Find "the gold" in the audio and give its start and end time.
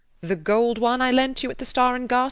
0.21-0.79